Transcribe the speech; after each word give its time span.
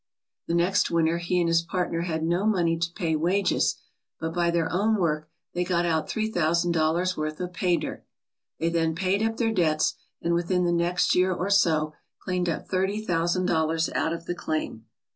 The 0.47 0.55
next 0.55 0.89
winter 0.89 1.19
he 1.19 1.39
and 1.39 1.47
his 1.47 1.61
partner 1.61 2.01
had 2.01 2.23
no 2.23 2.47
money 2.47 2.75
to 2.75 2.91
pay 2.93 3.15
wages, 3.15 3.75
but 4.19 4.33
by 4.33 4.49
their 4.49 4.67
own 4.73 4.95
work 4.99 5.29
they 5.53 5.63
got 5.63 5.85
out 5.85 6.09
three 6.09 6.27
thousand 6.31 6.71
dollars' 6.71 7.15
worth 7.15 7.39
of 7.39 7.53
pay 7.53 7.77
dirt. 7.77 8.03
They 8.57 8.69
then 8.69 8.95
paid 8.95 9.21
up 9.21 9.37
their 9.37 9.53
debts 9.53 9.93
and 10.19 10.33
within 10.33 10.63
the 10.65 10.71
next 10.73 11.13
year 11.13 11.31
or 11.31 11.51
so 11.51 11.93
cleaned 12.17 12.49
up 12.49 12.67
thirty 12.67 12.99
thousand 13.05 13.45
dollars 13.45 13.89
out 13.91 14.11
of 14.11 14.25
the 14.25 14.33
claim. 14.33 14.85